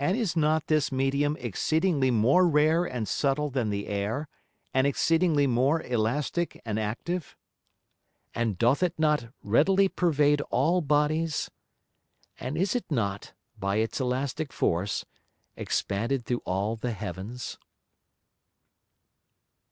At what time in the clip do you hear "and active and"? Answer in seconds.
6.64-8.58